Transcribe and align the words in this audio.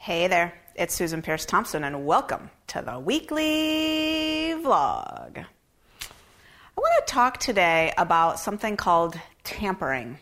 Hey 0.00 0.28
there, 0.28 0.54
it's 0.76 0.94
Susan 0.94 1.22
Peirce 1.22 1.44
Thompson, 1.44 1.82
and 1.82 2.06
welcome 2.06 2.50
to 2.68 2.80
the 2.80 3.00
weekly 3.00 4.54
vlog. 4.54 5.38
I 5.38 6.76
want 6.76 7.06
to 7.06 7.12
talk 7.12 7.38
today 7.38 7.92
about 7.98 8.38
something 8.38 8.76
called 8.76 9.20
tampering. 9.42 10.18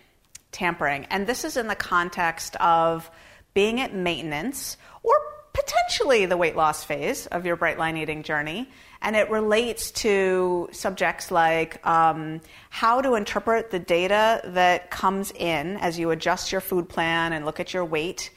Tampering, 0.50 1.04
and 1.10 1.26
this 1.26 1.44
is 1.44 1.58
in 1.58 1.68
the 1.68 1.76
context 1.76 2.56
of 2.56 3.10
being 3.52 3.78
at 3.82 3.94
maintenance 3.94 4.78
or 5.02 5.14
potentially 5.52 6.24
the 6.24 6.38
weight 6.38 6.56
loss 6.56 6.82
phase 6.82 7.26
of 7.26 7.44
your 7.44 7.56
bright 7.56 7.78
line 7.78 7.98
eating 7.98 8.22
journey. 8.22 8.70
And 9.02 9.14
it 9.14 9.30
relates 9.30 9.90
to 9.92 10.70
subjects 10.72 11.30
like 11.30 11.86
um, 11.86 12.40
how 12.70 13.02
to 13.02 13.14
interpret 13.14 13.70
the 13.70 13.78
data 13.78 14.40
that 14.46 14.90
comes 14.90 15.32
in 15.32 15.76
as 15.76 15.98
you 15.98 16.10
adjust 16.10 16.50
your 16.50 16.62
food 16.62 16.88
plan 16.88 17.34
and 17.34 17.44
look 17.44 17.60
at 17.60 17.74
your 17.74 17.84
weight 17.84 18.30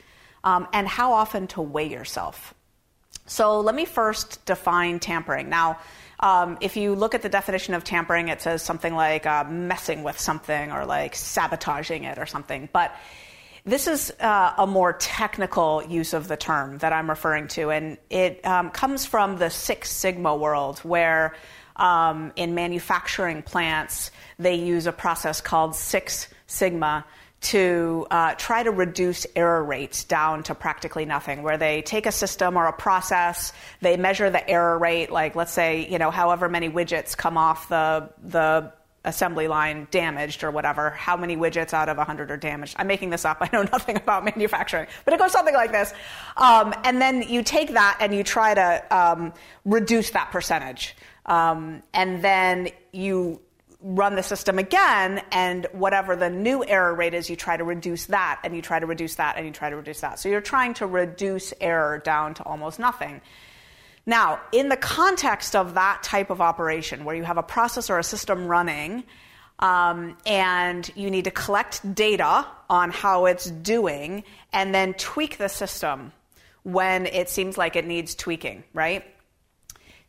um, 0.44 0.68
and 0.74 0.88
how 0.88 1.14
often 1.14 1.48
to 1.48 1.62
weigh 1.62 1.90
yourself. 1.90 2.54
So 3.26 3.60
let 3.62 3.76
me 3.76 3.86
first 3.86 4.44
define 4.46 5.00
tampering. 5.00 5.50
Now, 5.50 5.80
um, 6.20 6.58
if 6.62 6.76
you 6.76 6.96
look 6.96 7.16
at 7.16 7.22
the 7.22 7.30
definition 7.30 7.74
of 7.74 7.84
tampering, 7.84 8.28
it 8.28 8.42
says 8.42 8.62
something 8.62 8.94
like 8.94 9.26
uh, 9.26 9.46
messing 9.46 10.04
with 10.04 10.20
something 10.20 10.72
or 10.72 10.86
like 10.86 11.16
sabotaging 11.16 12.04
it 12.04 12.18
or 12.18 12.26
something. 12.26 12.68
But 12.74 12.94
this 13.66 13.88
is 13.88 14.12
uh, 14.20 14.54
a 14.58 14.66
more 14.66 14.94
technical 14.94 15.84
use 15.84 16.14
of 16.14 16.28
the 16.28 16.38
term 16.38 16.80
that 16.80 16.92
I'm 16.92 17.10
referring 17.10 17.48
to, 17.50 17.70
and 17.72 17.98
it 18.10 18.46
um, 18.46 18.72
comes 18.72 19.06
from 19.06 19.38
the 19.38 19.50
Six 19.50 19.92
Sigma 19.92 20.36
world, 20.36 20.80
where 20.80 21.36
um, 21.76 22.34
in 22.36 22.56
manufacturing 22.56 23.44
plants 23.44 24.12
they 24.38 24.56
use 24.56 24.88
a 24.88 24.92
process 24.92 25.40
called 25.40 25.76
Six 25.76 26.28
Sigma 26.48 27.06
to 27.42 28.06
uh, 28.12 28.36
try 28.36 28.64
to 28.64 28.72
reduce 28.72 29.26
error 29.36 29.64
rates 29.64 30.04
down 30.04 30.44
to 30.44 30.56
practically 30.56 31.06
nothing, 31.06 31.42
where 31.42 31.58
they 31.58 31.82
take 31.82 32.06
a 32.06 32.12
system 32.12 32.58
or 32.58 32.68
a 32.68 32.74
process, 32.74 33.54
they 33.82 33.96
measure 33.96 34.30
the 34.30 34.48
error 34.50 34.78
rate, 34.78 35.12
like 35.12 35.36
let's 35.36 35.54
say, 35.54 35.88
you 35.90 35.98
know, 35.98 36.12
however 36.12 36.50
many 36.50 36.70
widgets 36.70 37.16
come 37.16 37.38
off 37.38 37.70
the 37.70 38.10
the 38.24 38.72
assembly 39.06 39.48
line 39.48 39.88
damaged 39.92 40.44
or 40.44 40.52
whatever, 40.52 40.90
how 40.92 41.16
many 41.16 41.38
widgets 41.38 41.74
out 41.74 41.90
of 41.90 41.98
100 41.98 42.32
are 42.32 42.38
damaged. 42.38 42.76
I'm 42.78 42.88
making 42.88 43.10
this 43.10 43.26
up. 43.26 43.38
I 43.42 43.50
know 43.52 43.64
nothing 43.64 43.96
about 43.96 44.26
manufacturing, 44.26 44.88
but 45.06 45.14
it 45.14 45.20
goes 45.20 45.32
something 45.32 45.54
like 45.54 45.72
this. 45.72 45.94
Um, 46.38 46.74
and 46.84 47.02
then 47.02 47.22
you 47.22 47.44
take 47.44 47.72
that 47.74 47.98
and 48.02 48.14
you 48.14 48.24
try 48.24 48.54
to 48.54 48.96
um, 48.96 49.34
reduce 49.66 50.12
that 50.12 50.32
percentage. 50.32 50.96
Um, 51.26 51.84
and 51.94 52.24
then 52.24 52.70
you 52.92 53.40
run 53.82 54.16
the 54.16 54.24
system 54.24 54.60
again, 54.60 55.22
and 55.32 55.66
whatever 55.72 56.16
the 56.16 56.30
new 56.30 56.66
error 56.66 56.94
rate 56.94 57.14
is, 57.14 57.30
you 57.30 57.36
try 57.36 57.56
to 57.56 57.64
reduce 57.64 58.08
that, 58.08 58.40
and 58.44 58.54
you 58.54 58.62
try 58.62 58.78
to 58.78 58.86
reduce 58.86 59.16
that, 59.16 59.38
and 59.38 59.46
you 59.46 59.54
try 59.54 59.70
to 59.70 59.76
reduce 59.76 60.02
that. 60.02 60.20
So 60.20 60.28
you're 60.28 60.42
trying 60.42 60.74
to 60.76 60.86
reduce 60.86 61.54
error 61.62 62.00
down 62.00 62.34
to 62.36 62.44
almost 62.44 62.78
nothing. 62.78 63.22
Now, 64.06 64.42
in 64.52 64.70
the 64.70 64.76
context 64.76 65.56
of 65.56 65.76
that 65.76 66.04
type 66.04 66.30
of 66.30 66.42
operation, 66.42 67.06
where 67.06 67.16
you 67.16 67.24
have 67.24 67.38
a 67.38 67.44
process 67.44 67.90
or 67.90 68.00
a 68.00 68.04
system 68.04 68.48
running, 68.48 69.06
um, 69.60 70.18
and 70.26 70.90
you 70.96 71.10
need 71.10 71.26
to 71.26 71.32
collect 71.32 71.96
data 71.96 72.46
on 72.70 72.92
how 72.92 73.26
it's 73.28 73.50
doing, 73.50 74.24
and 74.52 74.76
then 74.76 74.94
tweak 74.96 75.38
the 75.38 75.48
system 75.48 76.12
when 76.64 77.06
it 77.06 77.30
seems 77.30 77.58
like 77.58 77.78
it 77.78 77.86
needs 77.86 78.14
tweaking, 78.14 78.64
right? 78.74 79.06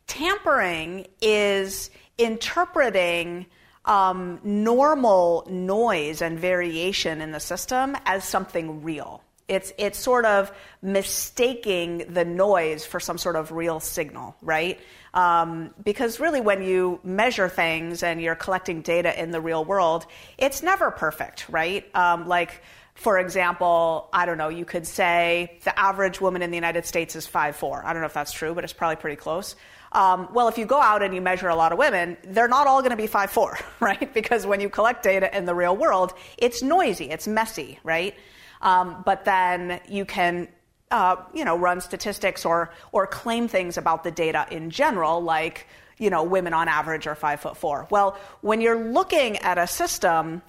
Tampering 0.07 1.07
is 1.21 1.89
interpreting 2.17 3.45
um, 3.85 4.39
normal 4.43 5.47
noise 5.49 6.21
and 6.21 6.39
variation 6.39 7.21
in 7.21 7.31
the 7.31 7.39
system 7.39 7.95
as 8.05 8.23
something 8.23 8.83
real. 8.83 9.23
It's, 9.47 9.73
it's 9.77 9.99
sort 9.99 10.23
of 10.25 10.51
mistaking 10.81 12.13
the 12.13 12.23
noise 12.23 12.85
for 12.85 12.99
some 12.99 13.17
sort 13.17 13.35
of 13.35 13.51
real 13.51 13.79
signal, 13.81 14.35
right? 14.41 14.79
Um, 15.13 15.73
because 15.83 16.21
really, 16.21 16.39
when 16.39 16.63
you 16.63 17.01
measure 17.03 17.49
things 17.49 18.01
and 18.01 18.21
you're 18.21 18.35
collecting 18.35 18.81
data 18.81 19.19
in 19.21 19.31
the 19.31 19.41
real 19.41 19.65
world, 19.65 20.05
it's 20.37 20.63
never 20.63 20.89
perfect, 20.89 21.49
right? 21.49 21.93
Um, 21.93 22.29
like, 22.29 22.61
for 22.93 23.19
example, 23.19 24.09
I 24.13 24.25
don't 24.25 24.37
know, 24.37 24.49
you 24.49 24.63
could 24.63 24.87
say 24.87 25.59
the 25.63 25.77
average 25.77 26.21
woman 26.21 26.41
in 26.41 26.51
the 26.51 26.57
United 26.57 26.85
States 26.85 27.15
is 27.15 27.27
5'4. 27.27 27.83
I 27.83 27.91
don't 27.91 28.01
know 28.01 28.05
if 28.05 28.13
that's 28.13 28.31
true, 28.31 28.53
but 28.53 28.63
it's 28.63 28.73
probably 28.73 28.97
pretty 28.97 29.17
close. 29.17 29.55
Um, 29.93 30.29
well, 30.33 30.47
if 30.47 30.57
you 30.57 30.65
go 30.65 30.79
out 30.79 31.03
and 31.03 31.13
you 31.13 31.21
measure 31.21 31.49
a 31.49 31.55
lot 31.55 31.71
of 31.71 31.77
women, 31.77 32.17
they're 32.23 32.47
not 32.47 32.65
all 32.65 32.81
going 32.81 32.91
to 32.91 32.97
be 32.97 33.07
5'4, 33.07 33.61
right? 33.79 34.13
Because 34.13 34.45
when 34.45 34.61
you 34.61 34.69
collect 34.69 35.03
data 35.03 35.35
in 35.35 35.45
the 35.45 35.53
real 35.53 35.75
world, 35.75 36.13
it's 36.37 36.63
noisy, 36.63 37.09
it's 37.09 37.27
messy, 37.27 37.79
right? 37.83 38.15
Um, 38.61 39.01
but 39.05 39.25
then 39.25 39.81
you 39.89 40.05
can 40.05 40.47
uh, 40.91 41.15
you 41.33 41.45
know, 41.45 41.57
run 41.57 41.79
statistics 41.79 42.45
or, 42.45 42.71
or 42.91 43.07
claim 43.07 43.47
things 43.47 43.77
about 43.77 44.03
the 44.03 44.11
data 44.11 44.45
in 44.51 44.69
general, 44.69 45.21
like, 45.21 45.65
you 45.97 46.09
know, 46.09 46.23
women 46.23 46.53
on 46.53 46.67
average 46.67 47.07
are 47.07 47.15
five 47.15 47.39
foot 47.39 47.55
four. 47.55 47.87
Well, 47.89 48.17
when 48.41 48.59
you're 48.59 48.91
looking 48.91 49.37
at 49.37 49.57
a 49.57 49.67
system, 49.67 50.41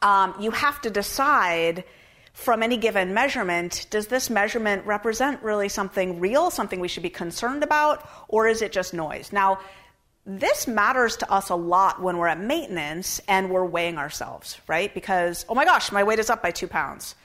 um, 0.00 0.34
you 0.38 0.52
have 0.52 0.80
to 0.82 0.90
decide 0.90 1.84
from 2.32 2.62
any 2.62 2.76
given 2.76 3.12
measurement, 3.12 3.86
does 3.90 4.06
this 4.06 4.30
measurement 4.30 4.86
represent 4.86 5.42
really 5.42 5.68
something 5.68 6.18
real, 6.18 6.50
something 6.50 6.80
we 6.80 6.88
should 6.88 7.02
be 7.02 7.10
concerned 7.10 7.62
about, 7.62 8.08
or 8.28 8.48
is 8.48 8.62
it 8.62 8.72
just 8.72 8.94
noise? 8.94 9.32
Now, 9.32 9.58
this 10.24 10.66
matters 10.66 11.16
to 11.18 11.30
us 11.30 11.50
a 11.50 11.54
lot 11.54 12.00
when 12.00 12.16
we're 12.16 12.28
at 12.28 12.40
maintenance 12.40 13.20
and 13.28 13.50
we're 13.50 13.64
weighing 13.64 13.98
ourselves, 13.98 14.60
right? 14.66 14.92
Because, 14.94 15.44
oh 15.48 15.54
my 15.54 15.64
gosh, 15.64 15.92
my 15.92 16.04
weight 16.04 16.20
is 16.20 16.30
up 16.30 16.42
by 16.42 16.52
two 16.52 16.68
pounds 16.68 17.16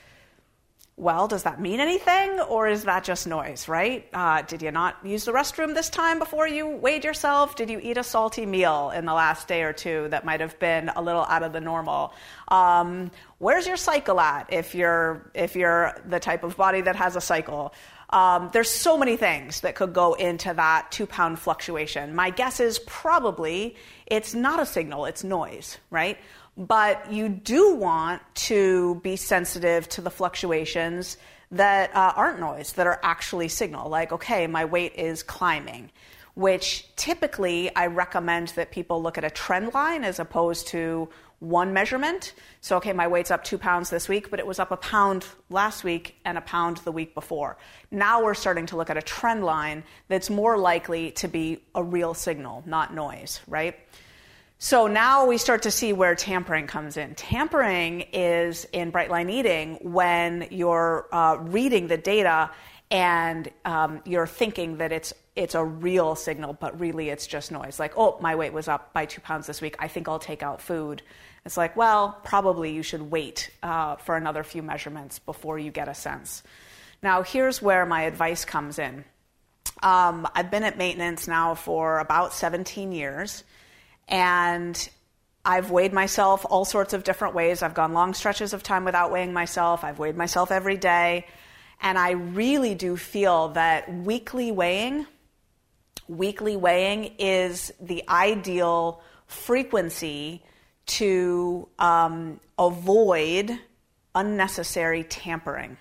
well, 1.00 1.28
does 1.28 1.44
that 1.44 1.62
mean 1.62 1.80
anything 1.80 2.40
or 2.40 2.68
is 2.68 2.86
that 2.86 3.04
just 3.04 3.28
noise, 3.28 3.68
right? 3.68 4.08
Uh, 4.12 4.42
did 4.42 4.64
you 4.64 4.72
not 4.72 4.98
use 5.06 5.26
the 5.26 5.32
restroom 5.32 5.76
this 5.76 5.90
time 5.90 6.18
before 6.18 6.48
you 6.48 6.68
weighed 6.68 7.06
yourself? 7.06 7.56
Did 7.56 7.70
you 7.70 7.80
eat 7.84 7.98
a 7.98 8.04
salty 8.04 8.48
meal 8.48 8.90
in 8.90 9.06
the 9.06 9.14
last 9.14 9.48
day 9.48 9.62
or 9.62 9.74
two 9.74 10.08
that 10.10 10.26
might 10.26 10.42
have 10.42 10.58
been 10.58 10.90
a 10.90 11.00
little 11.00 11.24
out 11.26 11.44
of 11.44 11.54
the 11.54 11.62
normal? 11.62 12.16
Um, 12.48 13.12
where's 13.38 13.68
your 13.68 13.78
cycle 13.78 14.20
at 14.20 14.52
if 14.52 14.74
you're, 14.74 15.30
if 15.36 15.56
you're 15.56 15.94
the 16.08 16.20
type 16.20 16.44
of 16.44 16.58
body 16.58 16.82
that 16.82 16.96
has 16.96 17.16
a 17.16 17.22
cycle? 17.22 17.76
Um, 18.10 18.50
there's 18.54 18.72
so 18.72 18.98
many 18.98 19.18
things 19.18 19.62
that 19.62 19.76
could 19.76 19.94
go 19.94 20.14
into 20.14 20.54
that 20.54 20.92
two 20.92 21.06
pound 21.06 21.40
fluctuation. 21.40 22.16
My 22.16 22.30
guess 22.30 22.60
is 22.60 22.80
probably 22.80 23.76
it's 24.06 24.34
not 24.34 24.62
a 24.62 24.66
signal, 24.66 25.06
it's 25.06 25.24
noise, 25.24 25.78
right? 25.90 26.18
but 26.58 27.12
you 27.12 27.30
do 27.30 27.76
want 27.76 28.22
to 28.34 28.96
be 29.04 29.16
sensitive 29.16 29.88
to 29.90 30.02
the 30.02 30.10
fluctuations 30.10 31.18
that 31.52 31.96
uh, 31.96 32.14
aren't 32.16 32.40
noise, 32.40 32.74
that 32.74 32.88
are 32.88 33.00
actually 33.04 33.48
signal. 33.48 33.90
Like, 33.90 34.12
okay, 34.12 34.48
my 34.48 34.66
weight 34.66 34.96
is 34.96 35.22
climbing, 35.22 35.92
which 36.34 36.88
typically 36.96 37.74
I 37.76 37.88
recommend 37.88 38.50
that 38.50 38.72
people 38.72 39.02
look 39.02 39.20
at 39.20 39.24
a 39.24 39.30
trend 39.30 39.74
line 39.74 40.04
as 40.04 40.20
opposed 40.20 40.68
to 40.70 41.10
one 41.40 41.74
measurement. 41.74 42.34
So, 42.62 42.78
okay, 42.78 42.94
my 42.94 43.08
weight's 43.08 43.32
up 43.32 43.44
two 43.44 43.58
pounds 43.58 43.90
this 43.90 44.10
week, 44.10 44.32
but 44.32 44.40
it 44.40 44.48
was 44.48 44.60
up 44.60 44.72
a 44.72 44.78
pound 44.78 45.26
last 45.50 45.84
week 45.84 46.16
and 46.26 46.38
a 46.38 46.42
pound 46.42 46.78
the 46.78 46.92
week 46.92 47.14
before. 47.14 47.58
Now 47.92 48.24
we're 48.24 48.34
starting 48.34 48.66
to 48.68 48.78
look 48.78 48.90
at 48.90 48.98
a 48.98 49.02
trend 49.02 49.44
line 49.44 49.84
that's 50.08 50.30
more 50.30 50.58
likely 50.58 51.12
to 51.12 51.28
be 51.28 51.64
a 51.76 51.84
real 51.84 52.14
signal, 52.14 52.64
not 52.66 52.94
noise, 52.94 53.40
right? 53.48 53.76
So 54.60 54.88
now 54.88 55.28
we 55.28 55.38
start 55.38 55.62
to 55.64 55.72
see 55.72 55.94
where 55.94 56.16
tampering 56.16 56.66
comes 56.66 56.98
in. 56.98 57.14
Tampering 57.14 58.02
is 58.12 58.66
in 58.74 58.90
bright 58.90 59.12
line 59.12 59.30
eating 59.30 59.78
when 59.84 60.48
you're 60.50 61.08
uh, 61.12 61.38
reading 61.40 61.86
the 61.88 61.98
data 61.98 62.50
and 62.90 63.50
um, 63.66 64.02
you're 64.06 64.26
thinking 64.26 64.78
that 64.78 64.92
it's 64.92 65.14
it's 65.38 65.56
a 65.56 65.64
real 65.64 66.16
signal, 66.16 66.54
but 66.54 66.80
really 66.80 67.10
it's 67.10 67.28
just 67.28 67.52
noise. 67.52 67.80
Like, 67.80 67.94
oh, 67.96 68.18
my 68.20 68.36
weight 68.36 68.54
was 68.54 68.68
up 68.68 68.92
by 68.92 69.06
two 69.06 69.22
pounds 69.22 69.48
this 69.48 69.62
week. 69.62 69.76
I 69.80 69.88
think 69.88 70.10
I'll 70.10 70.20
take 70.20 70.42
out 70.42 70.62
food. 70.62 71.04
It's 71.46 71.56
like, 71.56 71.78
well, 71.78 72.20
probably 72.24 72.74
you 72.74 72.82
should 72.84 73.12
wait 73.12 73.52
uh, 73.62 73.98
for 73.98 74.18
another 74.18 74.44
few 74.44 74.64
measurements 74.64 75.20
before 75.20 75.60
you 75.60 75.72
get 75.72 75.88
a 75.88 75.94
sense. 75.94 76.44
Now, 77.04 77.22
here's 77.22 77.62
where 77.62 77.86
my 77.86 78.02
advice 78.02 78.46
comes 78.46 78.80
in. 78.80 79.06
Um, 79.84 80.28
I've 80.34 80.50
been 80.50 80.64
at 80.64 80.78
maintenance 80.78 81.28
now 81.28 81.54
for 81.54 82.00
about 82.00 82.34
17 82.34 82.92
years. 82.92 83.44
And 84.08 84.90
I've 85.46 85.70
weighed 85.70 85.94
myself 85.94 86.46
all 86.50 86.66
sorts 86.66 86.94
of 86.94 87.04
different 87.04 87.36
ways. 87.36 87.62
I've 87.62 87.74
gone 87.74 87.94
long 87.94 88.14
stretches 88.14 88.54
of 88.54 88.64
time 88.64 88.86
without 88.86 89.12
weighing 89.12 89.34
myself. 89.34 89.84
I've 89.84 90.00
weighed 90.00 90.18
myself 90.18 90.52
every 90.52 90.78
day. 90.78 91.28
And 91.80 91.98
I 91.98 92.12
really 92.12 92.74
do 92.74 92.98
feel 92.98 93.50
that 93.50 93.94
weekly 93.94 94.52
weighing, 94.52 95.06
weekly 96.08 96.56
weighing 96.56 97.16
is 97.20 97.74
the 97.80 98.04
ideal 98.10 99.02
frequency 99.26 100.44
to 100.86 101.68
um, 101.80 102.40
avoid 102.58 103.60
unnecessary 104.16 105.04
tampering 105.04 105.78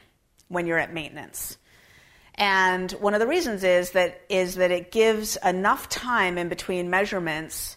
when 0.49 0.67
you're 0.67 0.78
at 0.78 0.93
maintenance. 0.93 1.58
And 2.34 2.93
one 2.93 3.14
of 3.14 3.20
the 3.20 3.26
reasons 3.26 3.64
is 3.64 3.93
that 3.93 4.20
is 4.28 4.56
that 4.56 4.70
it 4.70 4.93
gives 4.93 5.37
enough 5.44 5.88
time 5.88 6.37
in 6.37 6.49
between 6.49 6.90
measurements 6.90 7.75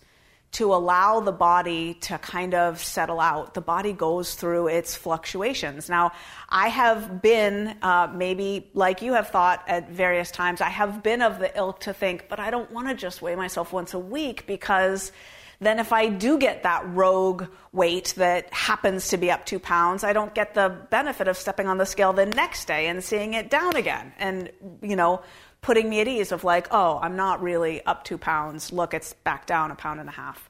to 0.52 0.74
allow 0.74 1.20
the 1.20 1.32
body 1.32 1.94
to 1.94 2.18
kind 2.18 2.56
of 2.56 2.84
settle 2.84 3.20
out. 3.20 3.54
The 3.54 3.62
body 3.62 3.94
goes 3.94 4.34
through 4.34 4.68
its 4.68 4.96
fluctuations. 4.96 5.90
Now, 5.90 6.12
I 6.50 6.70
have 6.70 7.22
been, 7.22 7.78
uh, 7.82 8.12
maybe 8.14 8.68
like 8.74 9.02
you 9.02 9.14
have 9.14 9.30
thought 9.30 9.64
at 9.68 9.92
various 9.92 10.32
times, 10.32 10.60
I 10.60 10.70
have 10.70 11.04
been 11.04 11.22
of 11.22 11.38
the 11.38 11.56
ilk 11.56 11.82
to 11.82 11.94
think, 11.94 12.26
but 12.30 12.40
I 12.40 12.50
don't 12.50 12.72
want 12.72 12.88
to 12.88 12.96
just 12.96 13.22
weigh 13.22 13.36
myself 13.36 13.72
once 13.72 13.94
a 13.94 14.00
week 14.00 14.48
because 14.48 15.12
then 15.62 15.80
if 15.80 15.92
I 15.92 16.08
do 16.08 16.38
get 16.38 16.64
that 16.64 16.88
rogue 16.88 17.46
weight 17.74 18.14
that 18.18 18.54
happens 18.54 19.10
to 19.10 19.18
be 19.18 19.30
up 19.30 19.46
two 19.46 19.60
pounds, 19.60 20.04
I 20.04 20.14
don't 20.14 20.34
get 20.34 20.54
the 20.54 20.70
benefit 20.90 21.28
of 21.28 21.38
stepping 21.38 21.68
on 21.68 21.78
the 21.78 21.86
scale 21.86 22.14
the 22.14 22.26
next 22.26 22.66
day 22.66 22.88
and 22.88 23.04
seeing 23.04 23.34
it 23.34 23.50
down 23.50 23.76
again. 23.76 24.14
And, 24.18 24.52
you 24.82 24.96
know, 24.96 25.22
putting 25.62 25.90
me 25.90 26.00
at 26.00 26.08
ease 26.08 26.32
of 26.32 26.46
like, 26.46 26.68
oh, 26.72 26.98
I'm 27.02 27.18
not 27.18 27.42
really 27.42 27.86
up 27.86 28.06
two 28.06 28.18
pounds. 28.18 28.72
Look, 28.72 28.94
it's 28.94 29.14
back 29.14 29.46
down 29.46 29.72
a 29.72 29.76
pound 29.76 30.00
and 30.00 30.08
a 30.08 30.14
half. 30.14 30.50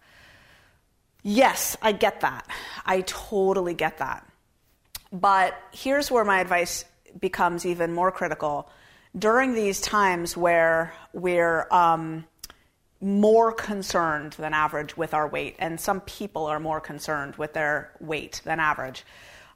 Yes, 1.24 1.76
I 1.82 1.92
get 1.92 2.22
that. 2.22 2.48
I 2.86 3.02
totally 3.02 3.74
get 3.74 3.98
that. 3.98 4.26
But 5.12 5.60
here's 5.72 6.12
where 6.12 6.24
my 6.24 6.40
advice 6.40 6.86
becomes 7.20 7.66
even 7.66 7.94
more 7.94 8.12
critical. 8.12 8.70
During 9.18 9.56
these 9.56 9.82
times 9.82 10.38
where 10.38 10.94
we're 11.14 11.68
um, 11.72 12.26
more 13.02 13.52
concerned 13.52 14.34
than 14.34 14.54
average 14.54 14.98
with 14.98 15.14
our 15.14 15.28
weight, 15.28 15.56
and 15.60 15.80
some 15.80 16.02
people 16.02 16.46
are 16.46 16.60
more 16.60 16.82
concerned 16.82 17.36
with 17.38 17.54
their 17.54 17.92
weight 18.00 18.42
than 18.44 18.60
average. 18.60 19.06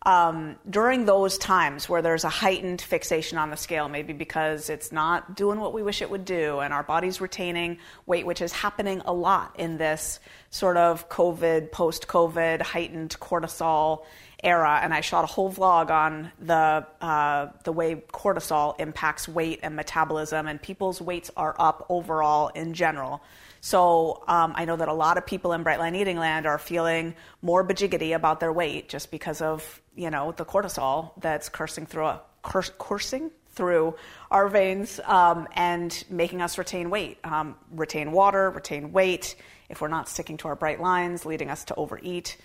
Um, 0.05 0.57
during 0.69 1.05
those 1.05 1.37
times 1.37 1.87
where 1.87 2.01
there's 2.01 2.25
a 2.25 2.29
heightened 2.29 2.81
fixation 2.81 3.37
on 3.37 3.49
the 3.51 3.55
scale, 3.55 3.87
maybe 3.87 4.11
because 4.11 4.69
it's 4.69 4.91
not 4.91 5.35
doing 5.35 5.61
what 5.61 5.73
we 5.73 5.81
wish 5.81 6.01
it 6.01 6.09
would 6.09 6.25
do, 6.25 6.59
and 6.59 6.73
our 6.73 6.83
body's 6.83 7.21
retaining 7.21 7.77
weight, 8.05 8.25
which 8.25 8.41
is 8.41 8.51
happening 8.51 9.01
a 9.05 9.13
lot 9.13 9.55
in 9.57 9.77
this 9.77 10.19
sort 10.49 10.75
of 10.75 11.07
COVID, 11.07 11.71
post 11.71 12.07
COVID, 12.07 12.61
heightened 12.61 13.15
cortisol 13.21 14.03
era. 14.43 14.81
And 14.83 14.93
I 14.93 14.99
shot 14.99 15.23
a 15.23 15.27
whole 15.27 15.49
vlog 15.49 15.89
on 15.89 16.31
the, 16.37 16.85
uh, 16.99 17.47
the 17.63 17.71
way 17.71 17.95
cortisol 17.95 18.77
impacts 18.81 19.29
weight 19.29 19.61
and 19.63 19.73
metabolism, 19.73 20.47
and 20.47 20.61
people's 20.61 21.01
weights 21.01 21.31
are 21.37 21.55
up 21.57 21.85
overall 21.87 22.49
in 22.49 22.73
general. 22.73 23.21
So 23.65 24.21
um, 24.27 24.51
I 24.57 24.65
know 24.65 24.75
that 24.75 24.89
a 24.89 24.93
lot 24.93 25.17
of 25.17 25.25
people 25.25 25.53
in 25.53 25.63
Brightline 25.63 25.95
Eating 25.95 26.17
Land 26.17 26.45
are 26.45 26.57
feeling 26.57 27.15
more 27.41 27.65
bajiggity 27.65 28.13
about 28.13 28.41
their 28.41 28.51
weight 28.51 28.89
just 28.89 29.09
because 29.09 29.41
of 29.41 29.81
you 29.95 30.09
know 30.09 30.33
the 30.33 30.43
cortisol 30.43 31.13
that's 31.21 31.47
coursing 31.47 31.85
through 31.85 32.07
a, 32.07 32.21
coursing 32.41 33.31
through 33.51 33.95
our 34.29 34.49
veins 34.49 34.99
um, 35.05 35.47
and 35.55 36.03
making 36.09 36.41
us 36.41 36.57
retain 36.57 36.89
weight, 36.89 37.19
um, 37.23 37.55
retain 37.71 38.11
water, 38.11 38.49
retain 38.49 38.91
weight. 38.91 39.37
If 39.69 39.79
we're 39.79 39.87
not 39.87 40.09
sticking 40.09 40.35
to 40.39 40.49
our 40.49 40.57
bright 40.57 40.81
lines, 40.81 41.25
leading 41.25 41.49
us 41.49 41.63
to 41.65 41.75
overeat. 41.75 42.35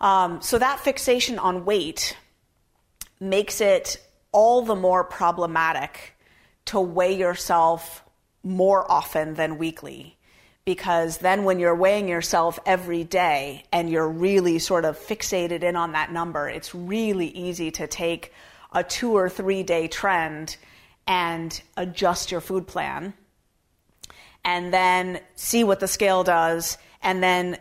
Um, 0.00 0.40
so 0.42 0.60
that 0.60 0.78
fixation 0.78 1.40
on 1.40 1.64
weight 1.64 2.16
makes 3.18 3.60
it 3.60 4.00
all 4.30 4.62
the 4.62 4.76
more 4.76 5.02
problematic 5.02 6.14
to 6.66 6.80
weigh 6.80 7.16
yourself 7.18 8.04
more 8.44 8.88
often 8.88 9.34
than 9.34 9.58
weekly 9.58 10.15
because 10.66 11.18
then 11.18 11.44
when 11.44 11.60
you're 11.60 11.76
weighing 11.76 12.08
yourself 12.08 12.58
every 12.66 13.04
day 13.04 13.62
and 13.72 13.88
you're 13.88 14.08
really 14.08 14.58
sort 14.58 14.84
of 14.84 14.98
fixated 14.98 15.62
in 15.62 15.76
on 15.76 15.92
that 15.92 16.12
number, 16.12 16.48
it's 16.48 16.74
really 16.74 17.28
easy 17.28 17.70
to 17.70 17.86
take 17.86 18.32
a 18.72 18.82
two 18.82 19.12
or 19.12 19.28
three 19.28 19.62
day 19.62 19.86
trend 19.86 20.56
and 21.06 21.62
adjust 21.76 22.32
your 22.32 22.40
food 22.40 22.66
plan 22.66 23.14
and 24.44 24.74
then 24.74 25.20
see 25.36 25.62
what 25.62 25.78
the 25.78 25.86
scale 25.86 26.24
does 26.24 26.78
and 27.00 27.22
then 27.22 27.56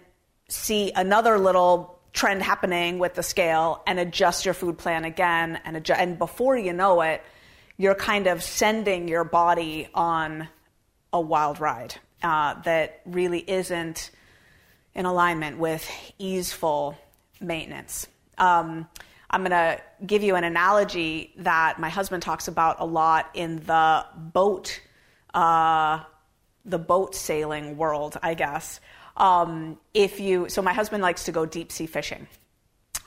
see 0.49 0.91
another 0.95 1.37
little 1.37 1.99
trend 2.11 2.41
happening 2.41 2.97
with 2.97 3.13
the 3.13 3.23
scale 3.23 3.83
and 3.85 3.99
adjust 3.99 4.45
your 4.45 4.53
food 4.55 4.79
plan 4.79 5.05
again 5.05 5.59
and 5.63 5.77
adjust, 5.77 6.01
and 6.01 6.17
before 6.17 6.57
you 6.57 6.73
know 6.73 7.01
it 7.01 7.21
you're 7.77 7.93
kind 7.93 8.25
of 8.25 8.41
sending 8.41 9.07
your 9.07 9.23
body 9.23 9.87
on 9.93 10.47
a 11.15 11.21
wild 11.21 11.61
ride 11.61 11.95
uh, 12.21 12.61
that 12.63 12.99
really 13.05 13.39
isn't 13.49 14.11
in 14.93 15.05
alignment 15.05 15.57
with 15.57 15.89
easeful 16.19 16.97
maintenance. 17.39 18.05
Um, 18.37 18.87
I'm 19.29 19.41
going 19.41 19.51
to 19.51 19.81
give 20.05 20.23
you 20.23 20.35
an 20.35 20.43
analogy 20.43 21.33
that 21.37 21.79
my 21.79 21.87
husband 21.87 22.21
talks 22.21 22.49
about 22.49 22.77
a 22.79 22.85
lot 22.85 23.29
in 23.33 23.57
the 23.65 24.05
boat, 24.13 24.81
uh, 25.33 26.03
the 26.65 26.79
boat 26.79 27.15
sailing 27.15 27.77
world, 27.77 28.17
I 28.21 28.33
guess. 28.33 28.81
Um, 29.15 29.77
if 29.93 30.19
you, 30.19 30.49
so 30.49 30.61
my 30.61 30.73
husband 30.73 31.01
likes 31.01 31.23
to 31.25 31.31
go 31.31 31.45
deep 31.45 31.71
sea 31.71 31.85
fishing. 31.85 32.27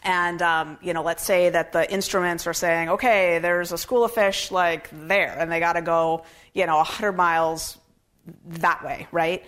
And, 0.03 0.41
um, 0.41 0.79
you 0.81 0.95
know, 0.95 1.03
let's 1.03 1.25
say 1.25 1.51
that 1.51 1.73
the 1.73 1.91
instruments 1.93 2.47
are 2.47 2.55
saying, 2.55 2.89
okay, 2.89 3.39
there's 3.39 3.71
a 3.71 3.79
school 3.79 4.05
of 4.05 4.13
fish 4.13 4.51
like 4.51 4.89
there, 4.93 5.37
and 5.39 5.53
they 5.53 5.61
got 5.61 5.75
to 5.75 5.83
go, 5.83 6.25
you 6.55 6.65
know, 6.65 6.77
100 6.77 7.13
miles 7.13 7.77
that 8.47 8.85
way, 8.85 9.07
right? 9.13 9.45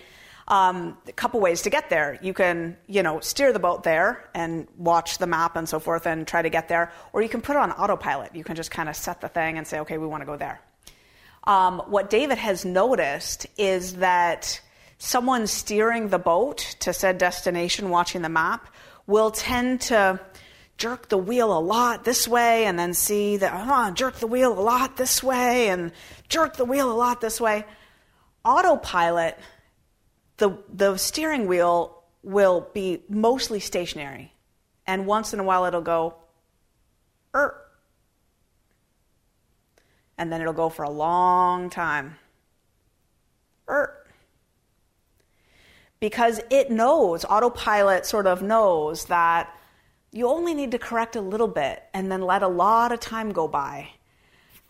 Um, 0.47 0.97
a 1.07 1.11
couple 1.13 1.39
ways 1.39 1.61
to 1.61 1.69
get 1.69 1.89
there. 1.89 2.19
You 2.21 2.33
can, 2.33 2.75
you 2.87 3.03
know, 3.03 3.19
steer 3.19 3.53
the 3.53 3.59
boat 3.59 3.83
there 3.83 4.29
and 4.33 4.67
watch 4.77 5.17
the 5.17 5.27
map 5.27 5.55
and 5.55 5.69
so 5.69 5.79
forth 5.79 6.05
and 6.05 6.27
try 6.27 6.41
to 6.41 6.49
get 6.49 6.67
there, 6.67 6.91
or 7.13 7.21
you 7.21 7.29
can 7.29 7.41
put 7.41 7.55
it 7.55 7.59
on 7.59 7.71
autopilot. 7.71 8.35
You 8.35 8.43
can 8.43 8.55
just 8.55 8.71
kind 8.71 8.89
of 8.89 8.95
set 8.95 9.21
the 9.21 9.29
thing 9.29 9.57
and 9.57 9.65
say, 9.65 9.79
okay, 9.79 9.97
we 9.97 10.07
want 10.07 10.21
to 10.21 10.25
go 10.25 10.35
there. 10.35 10.59
Um, 11.45 11.79
what 11.87 12.09
David 12.09 12.37
has 12.37 12.65
noticed 12.65 13.47
is 13.57 13.95
that 13.95 14.61
someone 14.97 15.47
steering 15.47 16.09
the 16.09 16.19
boat 16.19 16.75
to 16.81 16.93
said 16.93 17.17
destination, 17.17 17.89
watching 17.89 18.21
the 18.21 18.29
map, 18.29 18.67
will 19.07 19.31
tend 19.31 19.81
to 19.81 20.19
jerk 20.77 21.09
the 21.09 21.17
wheel 21.17 21.57
a 21.57 21.59
lot 21.59 22.03
this 22.03 22.27
way 22.27 22.65
and 22.65 22.77
then 22.77 22.93
see 22.93 23.37
that, 23.37 23.53
oh, 23.55 23.91
jerk 23.91 24.15
the 24.15 24.27
wheel 24.27 24.51
a 24.51 24.61
lot 24.61 24.97
this 24.97 25.23
way 25.23 25.69
and 25.69 25.91
jerk 26.27 26.57
the 26.57 26.65
wheel 26.65 26.91
a 26.91 26.93
lot 26.93 27.21
this 27.21 27.39
way 27.39 27.65
autopilot, 28.43 29.37
the, 30.37 30.57
the 30.73 30.97
steering 30.97 31.47
wheel 31.47 32.03
will 32.23 32.67
be 32.73 33.03
mostly 33.09 33.59
stationary. 33.59 34.33
And 34.87 35.05
once 35.05 35.33
in 35.33 35.39
a 35.39 35.43
while 35.43 35.65
it'll 35.65 35.81
go, 35.81 36.15
er. 37.35 37.55
And 40.17 40.31
then 40.31 40.41
it'll 40.41 40.53
go 40.53 40.69
for 40.69 40.83
a 40.83 40.89
long 40.89 41.69
time. 41.69 42.15
Er. 43.69 43.97
Because 45.99 46.41
it 46.49 46.71
knows, 46.71 47.25
autopilot 47.25 48.05
sort 48.05 48.27
of 48.27 48.41
knows 48.41 49.05
that 49.05 49.55
you 50.11 50.27
only 50.27 50.53
need 50.53 50.71
to 50.71 50.79
correct 50.79 51.15
a 51.15 51.21
little 51.21 51.47
bit 51.47 51.83
and 51.93 52.11
then 52.11 52.21
let 52.21 52.43
a 52.43 52.47
lot 52.47 52.91
of 52.91 52.99
time 52.99 53.31
go 53.31 53.47
by. 53.47 53.89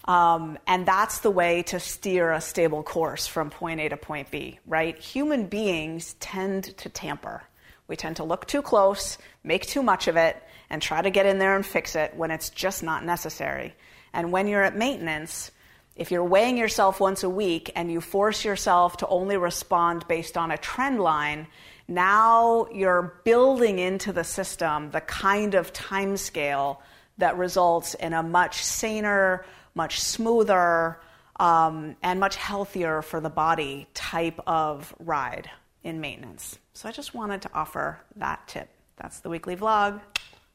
Um, 0.06 0.58
and 0.66 0.86
that's 0.86 1.20
the 1.20 1.30
way 1.30 1.64
to 1.64 1.80
steer 1.80 2.32
a 2.32 2.42
stable 2.42 2.84
course 2.84 3.28
from 3.28 3.50
point 3.50 3.80
A 3.80 3.90
to 3.90 3.98
point 3.98 4.32
B, 4.32 4.60
right? 4.66 4.98
Human 4.98 5.46
beings 5.46 6.16
tend 6.20 6.76
to 6.78 6.90
tamper. 6.90 7.44
We 7.88 7.96
tend 7.96 8.16
to 8.16 8.24
look 8.24 8.48
too 8.48 8.62
close, 8.62 9.18
make 9.44 9.66
too 9.66 9.84
much 9.84 10.08
of 10.08 10.16
it, 10.16 10.42
and 10.70 10.82
try 10.82 11.02
to 11.02 11.10
get 11.10 11.26
in 11.26 11.40
there 11.40 11.56
and 11.56 11.66
fix 11.66 11.96
it 11.96 12.16
when 12.16 12.32
it's 12.32 12.50
just 12.50 12.82
not 12.82 13.04
necessary. 13.06 13.76
And 14.14 14.32
when 14.32 14.48
you're 14.48 14.64
at 14.64 14.76
maintenance, 14.76 15.52
if 15.96 16.10
you're 16.10 16.24
weighing 16.24 16.58
yourself 16.58 17.00
once 17.00 17.24
a 17.24 17.30
week 17.30 17.72
and 17.76 17.92
you 17.92 18.02
force 18.02 18.46
yourself 18.46 18.98
to 18.98 19.08
only 19.08 19.38
respond 19.38 20.08
based 20.08 20.38
on 20.38 20.50
a 20.50 20.58
trend 20.58 21.02
line, 21.02 21.48
now 21.88 22.68
you're 22.74 23.20
building 23.26 23.78
into 23.78 24.14
the 24.14 24.24
system 24.24 24.92
the 24.92 25.02
kind 25.02 25.54
of 25.54 25.74
time 25.74 26.16
scale 26.16 26.82
that 27.18 27.38
results 27.38 27.94
in 27.96 28.14
a 28.14 28.24
much 28.24 28.64
saner, 28.64 29.46
much 29.76 30.00
smoother, 30.00 31.00
um, 31.40 31.96
and 32.04 32.20
much 32.20 32.36
healthier 32.36 33.02
for 33.02 33.20
the 33.20 33.30
body 33.30 33.88
type 33.94 34.40
of 34.46 34.94
ride 35.00 35.50
in 35.84 36.00
maintenance. 36.00 36.60
So 36.74 36.88
I 36.88 36.92
just 36.92 37.14
wanted 37.14 37.42
to 37.44 37.50
offer 37.54 38.00
that 38.18 38.48
tip. 38.48 38.70
That's 38.98 39.20
the 39.20 39.30
weekly 39.30 39.56
vlog. 39.56 40.00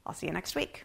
I'll 0.07 0.15
see 0.15 0.27
you 0.27 0.33
next 0.33 0.55
week. 0.55 0.85